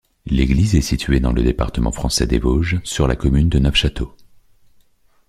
L'église 0.25 0.73
est 0.73 0.81
située 0.81 1.19
dans 1.19 1.31
le 1.31 1.43
département 1.43 1.91
français 1.91 2.25
des 2.25 2.39
Vosges, 2.39 2.79
sur 2.83 3.07
la 3.07 3.15
commune 3.15 3.49
de 3.49 3.59
Neufchâteau. 3.59 4.15